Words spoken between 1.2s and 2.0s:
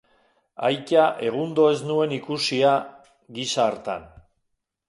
egundo ez